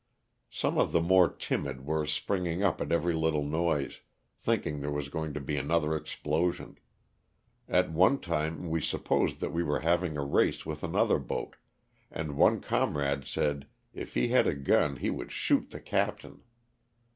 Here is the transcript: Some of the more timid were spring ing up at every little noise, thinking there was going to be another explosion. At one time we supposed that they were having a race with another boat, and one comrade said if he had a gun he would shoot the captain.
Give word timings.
Some 0.49 0.79
of 0.79 0.93
the 0.93 0.99
more 0.99 1.31
timid 1.31 1.85
were 1.85 2.07
spring 2.07 2.47
ing 2.47 2.63
up 2.63 2.81
at 2.81 2.91
every 2.91 3.13
little 3.13 3.43
noise, 3.43 4.01
thinking 4.39 4.79
there 4.79 4.89
was 4.89 5.09
going 5.09 5.31
to 5.35 5.39
be 5.39 5.57
another 5.57 5.95
explosion. 5.95 6.79
At 7.69 7.91
one 7.91 8.17
time 8.19 8.71
we 8.71 8.81
supposed 8.81 9.41
that 9.41 9.53
they 9.53 9.61
were 9.61 9.81
having 9.81 10.17
a 10.17 10.23
race 10.25 10.65
with 10.65 10.83
another 10.83 11.19
boat, 11.19 11.55
and 12.09 12.35
one 12.35 12.61
comrade 12.61 13.25
said 13.25 13.67
if 13.93 14.15
he 14.15 14.29
had 14.29 14.47
a 14.47 14.55
gun 14.55 14.95
he 14.95 15.11
would 15.11 15.31
shoot 15.31 15.69
the 15.69 15.79
captain. 15.79 16.41